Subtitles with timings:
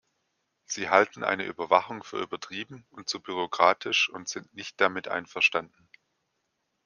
[0.65, 5.91] Sie halten eine Überwachung für übertrieben und zu bürokratisch und sind nicht damit einverstanden.